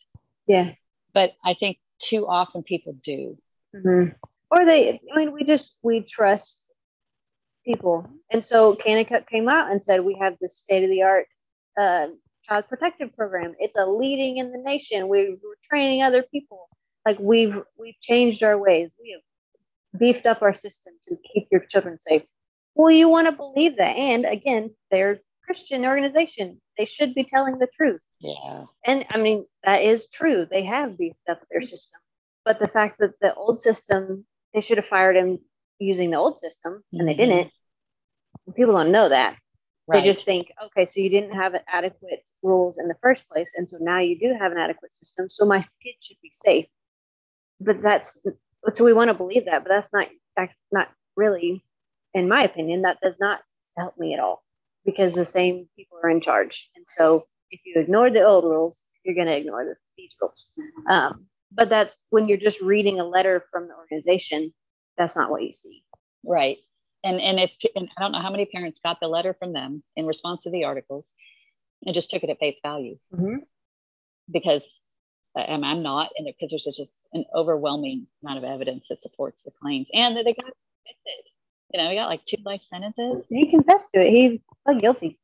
[0.47, 0.73] yeah
[1.13, 3.37] but I think too often people do.
[3.75, 4.11] Mm-hmm.
[4.51, 6.61] Or they, I mean, we just we trust
[7.65, 11.27] people, and so Kanakuk came out and said we have this state of the art
[11.79, 12.07] uh,
[12.43, 13.55] child protective program.
[13.59, 15.07] It's a leading in the nation.
[15.07, 16.69] We, we're training other people.
[17.05, 18.91] Like we've we've changed our ways.
[19.01, 22.23] We have beefed up our system to keep your children safe.
[22.75, 26.61] Well, you want to believe that, and again, they're Christian organization.
[26.77, 28.01] They should be telling the truth.
[28.23, 28.65] Yeah.
[28.85, 30.47] And I mean, that is true.
[30.49, 31.99] They have beefed up their system.
[32.45, 35.39] But the fact that the old system, they should have fired him
[35.79, 36.99] using the old system mm-hmm.
[36.99, 37.31] and they mm-hmm.
[37.31, 37.51] didn't.
[38.55, 39.37] People don't know that.
[39.85, 40.01] Right.
[40.01, 43.51] They just think, okay, so you didn't have adequate rules in the first place.
[43.57, 45.29] And so now you do have an adequate system.
[45.29, 46.67] So my kid should be safe.
[47.59, 48.17] But that's,
[48.75, 50.07] so we want to believe that, but that's not,
[50.37, 51.65] that's not really,
[52.13, 53.41] in my opinion, that does not
[53.77, 54.43] help me at all
[54.85, 56.69] because the same people are in charge.
[56.77, 60.51] And so if you ignore the old rules, you're going to ignore the, these rules.
[60.89, 64.53] Um, but that's when you're just reading a letter from the organization,
[64.97, 65.83] that's not what you see.
[66.25, 66.57] Right.
[67.03, 69.83] and and if and I don't know how many parents got the letter from them
[69.95, 71.07] in response to the articles
[71.85, 73.37] and just took it at face value Mm-hmm.
[74.31, 74.63] because
[75.35, 79.51] I'm, I'm not and because there's just an overwhelming amount of evidence that supports the
[79.61, 81.23] claims and that they got convicted.
[81.73, 83.25] You know, he got like two life sentences.
[83.29, 84.11] He confessed to it.
[84.11, 85.19] He pled guilty.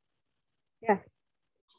[0.82, 0.98] Yeah.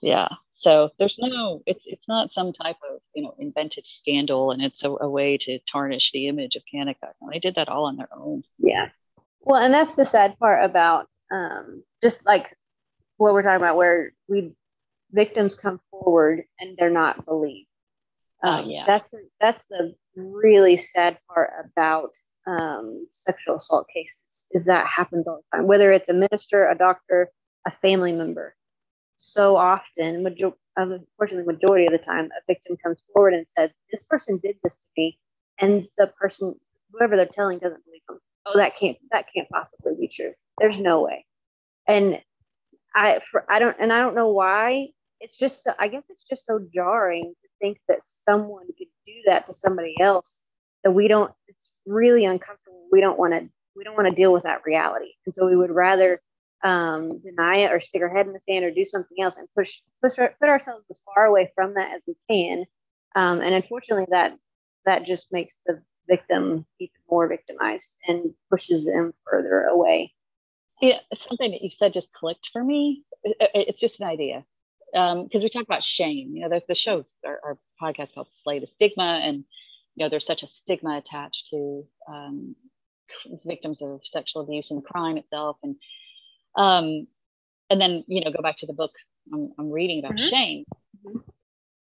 [0.00, 0.28] Yeah
[0.60, 4.84] so there's no, it's it's not some type of you know invented scandal, and it's
[4.84, 7.14] a, a way to tarnish the image of Kanakuk.
[7.32, 8.42] They did that all on their own.
[8.58, 8.90] Yeah.
[9.40, 12.54] Well, and that's the sad part about um, just like
[13.16, 14.52] what we're talking about, where we
[15.12, 17.66] victims come forward and they're not believed.
[18.44, 18.84] Oh, Um, yeah.
[18.86, 22.10] That's that's the really sad part about
[22.46, 25.66] um, sexual assault cases is that happens all the time.
[25.66, 27.30] Whether it's a minister, a doctor,
[27.66, 28.54] a family member,
[29.20, 33.70] so often, major- uh, unfortunately, majority of the time, a victim comes forward and says,
[33.92, 35.18] "This person did this to me,"
[35.60, 36.58] and the person,
[36.92, 38.20] whoever they're telling, doesn't believe them.
[38.46, 40.32] Oh, that can't that can't possibly be true.
[40.58, 41.26] There's no way.
[41.88, 42.20] And
[42.94, 44.88] I, for, I don't, and I don't know why.
[45.20, 49.14] It's just, so, I guess it's just so jarring to think that someone could do
[49.26, 50.42] that to somebody else
[50.84, 51.32] that we don't.
[51.48, 52.86] It's really uncomfortable.
[52.92, 53.48] We don't want to.
[53.76, 56.20] We don't want to deal with that reality, and so we would rather
[56.62, 59.48] um, deny it or stick our head in the sand or do something else and
[59.56, 62.64] push push our, put ourselves as far away from that as we can.
[63.16, 64.36] Um, and unfortunately, that
[64.86, 70.14] that just makes the victim even more victimized and pushes them further away.
[70.80, 73.04] Yeah, something that you said just clicked for me.
[73.24, 74.44] It- it- It's just an idea
[74.92, 76.34] because we talk about shame.
[76.34, 79.44] You know, the, the shows, our, our podcast called "Slay the Stigma," and
[79.96, 82.56] you know, there's such a stigma attached to um,
[83.44, 85.76] victims of sexual abuse and crime itself, and
[86.56, 87.06] um,
[87.70, 88.92] and then you know, go back to the book
[89.32, 90.28] I'm, I'm reading about Mhm.
[90.28, 90.64] shame,
[91.06, 91.22] Mhm.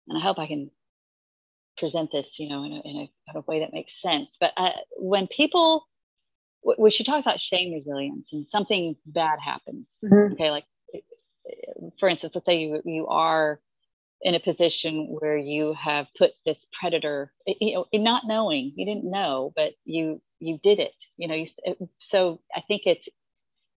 [0.07, 0.71] and I hope I can
[1.77, 4.37] present this, you know, in a, in a, way that makes sense.
[4.39, 5.87] But uh, when people
[6.61, 10.33] wh- when she talks about shame resilience and something bad happens Mhm.
[10.33, 10.65] okay like
[11.99, 13.59] for instance let's say you you are
[14.21, 18.85] in a position where you have put this predator you know in not knowing you
[18.85, 21.47] didn't know but you you did it you know you
[21.99, 23.07] so i think it's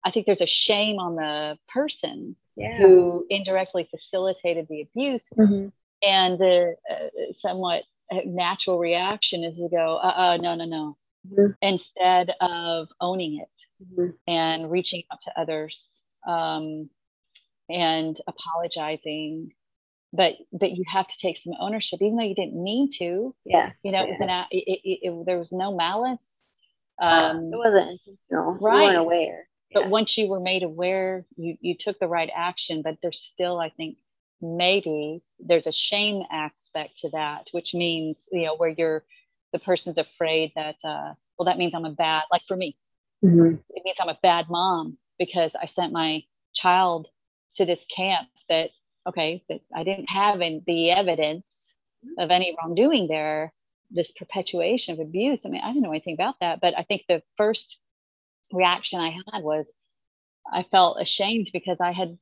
[0.06, 2.78] i think there's a shame on the person Yeah.
[2.78, 5.72] who indirectly facilitated the abuse Mhm.
[6.06, 7.84] and the uh, somewhat
[8.26, 11.56] natural reaction is to go uh, uh no no no Mhm.
[11.62, 13.50] instead of owning it
[13.84, 14.14] Mhm.
[14.28, 16.90] and reaching out to others um,
[17.70, 19.54] and apologizing
[20.12, 23.72] but but you have to take some ownership even though you didn't mean to Yeah.
[23.84, 26.44] you know it was an it, it, it, there was no malice
[27.00, 28.54] um, it wasn't intentional.
[28.54, 28.84] Right.
[28.84, 29.50] weren't aware.
[29.74, 29.90] But Yeah.
[29.90, 33.70] once you were made aware you you took the right action but there's still i
[33.70, 33.98] think
[34.42, 39.04] maybe there's a shame aspect to that which means you know where you're
[39.54, 42.76] the person's afraid that uh, well that means i'm a bad like for me
[43.24, 43.64] Mhm.
[43.70, 47.08] it means I'm a bad mom because I sent my child
[47.56, 48.72] to this camp that,
[49.08, 51.74] okay, that I didn't have in the evidence
[52.18, 53.54] of any wrongdoing there,
[53.92, 55.46] this perpetuation of abuse.
[55.46, 57.78] I mean, I didn't know anything about that, but I think the first
[58.54, 59.68] reaction I had was
[60.52, 62.18] I felt ashamed because I had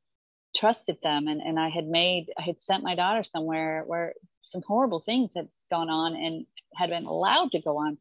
[0.56, 4.14] trusted them and, and I had made, I had sent my daughter somewhere where
[4.44, 7.98] some horrible things had gone on and had been allowed to go on.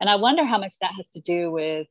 [0.00, 1.88] And I wonder how much that has to do with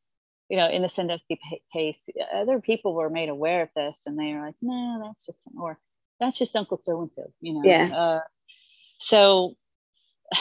[0.49, 1.39] you know, in the Sandusky
[1.73, 5.41] case, other people were made aware of this, and they were like, "No, that's just
[5.59, 5.77] or
[6.19, 7.61] that's just Uncle so and so," you know.
[7.65, 7.93] Yeah.
[7.93, 8.21] Uh,
[8.99, 9.55] so,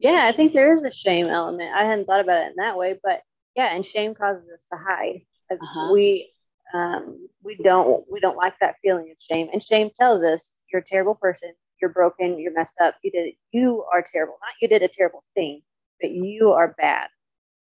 [0.00, 1.72] Yeah, I think there is a shame element.
[1.74, 3.22] I hadn't thought about it in that way, but
[3.56, 5.22] yeah, and shame causes us to hide.
[5.50, 5.92] Uh-huh.
[5.92, 6.30] We
[6.72, 10.82] um, we don't we don't like that feeling of shame, and shame tells us you're
[10.82, 14.38] a terrible person, you're broken, you're messed up, you did you are terrible.
[14.40, 15.62] Not you did a terrible thing,
[16.00, 17.08] but you are bad,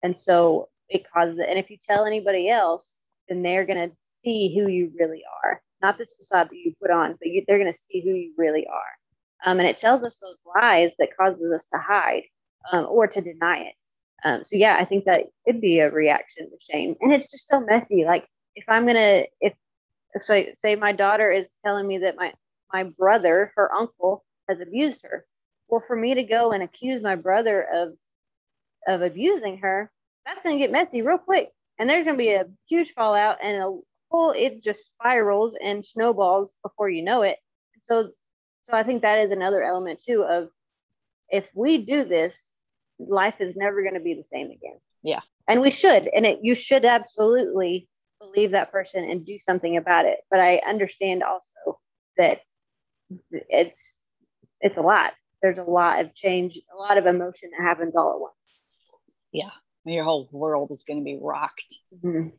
[0.01, 1.47] and so it causes it.
[1.49, 2.95] And if you tell anybody else,
[3.29, 7.15] then they're gonna see who you really are, not this facade that you put on,
[7.19, 8.81] but you, they're gonna see who you really are.
[9.45, 12.23] Um, and it tells us those lies that causes us to hide
[12.71, 13.75] um, or to deny it.
[14.23, 17.47] Um, so yeah, I think that could be a reaction to shame, and it's just
[17.47, 18.05] so messy.
[18.05, 19.53] Like if I'm gonna, if,
[20.13, 22.33] if say, say my daughter is telling me that my
[22.73, 25.25] my brother, her uncle, has abused her,
[25.67, 27.93] well, for me to go and accuse my brother of
[28.87, 29.91] of abusing her,
[30.25, 33.77] that's gonna get messy real quick, and there's gonna be a huge fallout and a
[34.09, 37.37] whole it just spirals and snowballs before you know it.
[37.81, 38.11] So
[38.63, 40.49] so I think that is another element too of
[41.29, 42.52] if we do this,
[42.99, 44.77] life is never going to be the same again.
[45.01, 45.21] Yeah.
[45.47, 47.87] And we should, and it, you should absolutely
[48.19, 50.19] believe that person and do something about it.
[50.31, 51.79] But I understand also
[52.17, 52.41] that
[53.31, 53.99] it's
[54.61, 55.13] it's a lot.
[55.41, 58.33] There's a lot of change, a lot of emotion that happens all at once.
[59.33, 59.51] Yeah.
[59.85, 61.75] Your whole world is going to be rocked.
[62.01, 62.31] Mhm.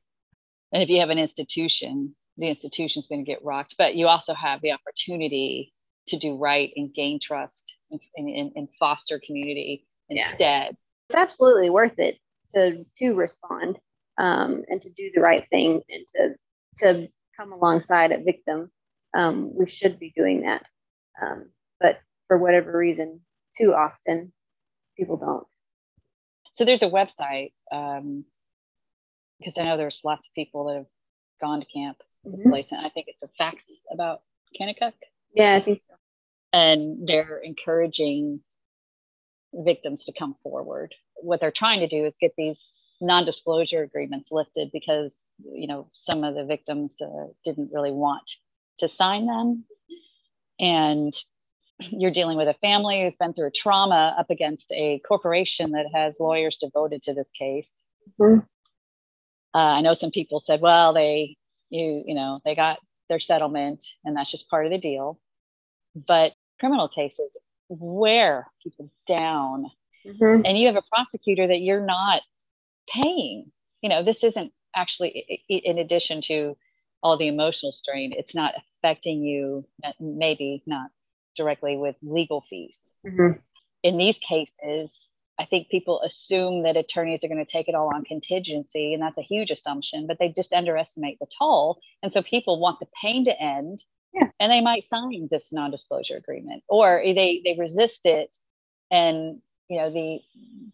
[0.73, 4.33] And if you have an institution, the institution's going to get rocked, but you also
[4.35, 5.73] have the opportunity
[6.09, 10.39] to do right and gain trust and, and, and foster community instead.
[10.39, 10.71] Yeah.
[11.09, 12.19] It's absolutely worth it
[12.55, 13.79] to to respond
[14.19, 16.35] um, and to do the right thing and to
[16.79, 18.71] to come alongside a victim.
[19.17, 20.65] Um, we should be doing that,
[21.23, 21.51] um,
[21.81, 23.21] but for whatever reason,
[23.57, 24.33] too often
[24.97, 25.47] people don't.
[26.53, 28.25] So there's a website because um,
[29.59, 30.87] I know there's lots of people that have
[31.41, 32.51] gone to camp this mm-hmm.
[32.51, 34.23] place, and I think it's a facts about
[34.61, 34.93] Kanakuk.
[35.35, 35.95] Yeah, I think so.
[36.53, 38.41] And they're encouraging
[39.55, 40.95] victims to come forward.
[41.17, 42.69] What they're trying to do is get these
[43.01, 48.31] non-disclosure agreements lifted because you know some of the victims uh, didn't really want
[48.79, 49.65] to sign them,
[50.59, 51.15] and
[51.81, 55.87] you're dealing with a family who's been through a trauma up against a corporation that
[55.93, 57.83] has lawyers devoted to this case.
[58.21, 58.41] Mm-hmm.
[59.55, 61.37] Uh, I know some people said, well, they
[61.71, 62.79] you you know they got
[63.09, 65.19] their settlement and that's just part of the deal,
[65.95, 67.37] but criminal cases
[67.69, 69.67] wear people down,
[70.07, 70.43] mm-hmm.
[70.45, 72.23] and you have a prosecutor that you're not
[72.89, 73.51] paying.
[73.83, 76.57] You know, this isn't actually in addition to
[77.03, 78.13] all the emotional strain.
[78.17, 79.67] It's not affecting you,
[80.01, 80.91] maybe not
[81.37, 82.79] directly with legal fees.
[83.07, 83.39] Mm-hmm.
[83.83, 85.09] In these cases,
[85.39, 89.03] I think people assume that attorneys are going to take it all on contingency, and
[89.03, 91.81] that's a huge assumption, but they just underestimate the toll.
[92.03, 93.83] And so people want the pain to end,
[94.15, 94.29] yeah.
[94.41, 98.35] and they might sign this non disclosure agreement, or they, they resist it,
[98.91, 100.19] and you know the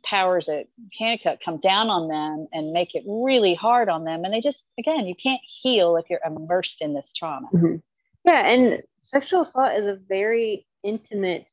[0.04, 0.66] powers at
[0.98, 4.64] Kanakuk come down on them and make it really hard on them and they just
[4.80, 7.76] again you can't heal if you're immersed in this trauma mm-hmm.
[8.24, 11.48] Yeah, and sexual assault is a very intimate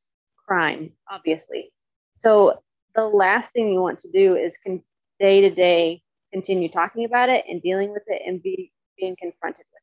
[0.46, 1.72] crime, obviously.
[2.14, 2.62] So
[2.96, 4.58] the last thing you want to do is
[5.20, 6.02] day to day
[6.34, 9.77] continue talking about it and dealing with it and be being confronted with it.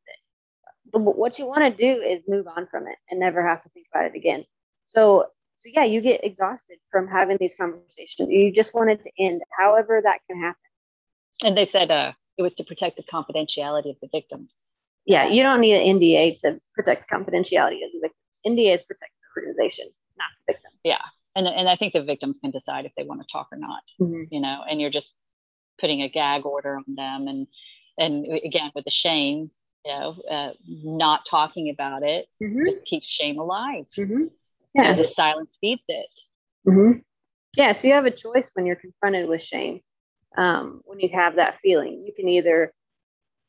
[0.99, 3.69] But what you want to do is move on from it and never have to
[3.71, 4.45] think about it again.
[4.87, 5.27] So
[5.57, 8.29] so yeah, you get exhausted from having these conversations.
[8.29, 10.59] You just want it to end, however that can happen.
[11.43, 14.51] And they said uh, it was to protect the confidentiality of the victims
[15.07, 18.41] yeah, you don't need an NDA to protect the confidentiality of the victims.
[18.47, 19.87] NDAs protect the organization,
[20.17, 20.73] not the victim.
[20.83, 21.03] Yeah.
[21.37, 23.83] And, and I think the victims can decide if they want to talk or not,
[24.01, 24.23] mm-hmm.
[24.31, 25.15] you know, and you're just
[25.81, 27.29] putting a gag order on them.
[27.29, 27.47] And,
[27.99, 29.51] and again, with the shame,
[29.85, 32.65] you know, uh, not talking about it mm-hmm.
[32.65, 33.85] just keeps shame alive.
[33.97, 34.25] Mm-hmm.
[34.75, 34.91] Yeah.
[34.91, 36.07] And the silence feeds it.
[36.67, 36.99] Mm-hmm.
[37.57, 37.73] Yeah.
[37.75, 39.81] So you have a choice when you're confronted with shame.
[40.37, 42.73] Um, when you have that feeling, you can either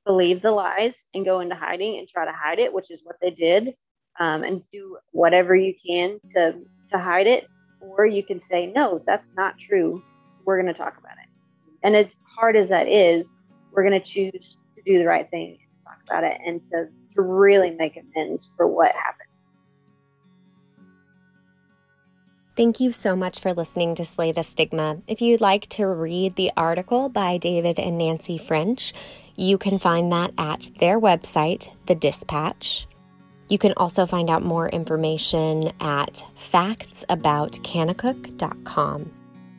[0.06, 3.16] believe the lies and go into hiding and try to hide it, which is what
[3.22, 3.74] they did,
[4.20, 6.56] um, and do whatever you can to
[6.92, 7.48] to hide it.
[7.82, 10.04] Or you can say, no, that's not true.
[10.44, 11.30] We're going to talk about it.
[11.84, 13.36] And as hard as that is,
[13.72, 17.22] we're going to choose to do the right thing talk about it and to, to
[17.22, 19.22] really make amends for what happened.
[22.56, 25.02] Thank you so much for listening to Slay the Stigma.
[25.08, 28.94] If you'd like to read the article by David and Nancy French,
[29.36, 32.88] you can find that at their website, The Dispatch.
[33.50, 39.12] You can also find out more information at factsaboutkanakuk.com.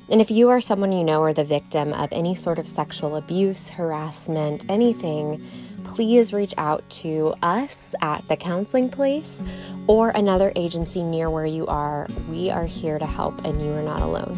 [0.08, 3.16] And if you are someone you know or the victim of any sort of sexual
[3.16, 5.46] abuse, harassment, anything,
[5.86, 9.42] please reach out to us at the counseling place
[9.86, 12.06] or another agency near where you are.
[12.28, 14.36] We are here to help, and you are not alone.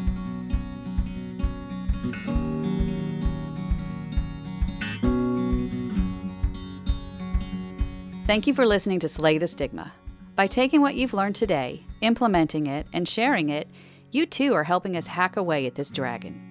[8.26, 9.92] Thank you for listening to Slay the Stigma.
[10.36, 13.68] By taking what you've learned today, implementing it, and sharing it,
[14.10, 16.44] you too are helping us hack away at this dragon.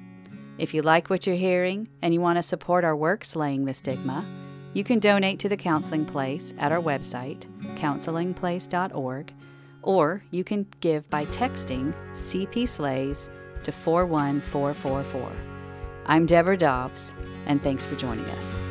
[0.58, 3.76] If you like what you're hearing and you want to support our work slaying the
[3.76, 4.26] stigma,
[4.78, 7.48] you can donate to the Counseling Place at our website,
[7.78, 9.34] counselingplace.org,
[9.82, 13.32] or you can give by texting CP Slays
[13.64, 15.32] to 41444.
[16.06, 17.16] I'm Deborah Dobbs,
[17.48, 18.67] and thanks for joining us.